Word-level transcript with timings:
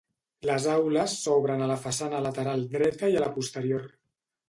Les 0.49 0.63
aules 0.75 1.17
s'obren 1.27 1.63
a 1.65 1.69
la 1.73 1.77
façana 1.85 2.25
lateral 2.29 2.67
dreta 2.75 3.15
i 3.15 3.21
a 3.23 3.27
la 3.29 3.33
posterior. 3.41 3.91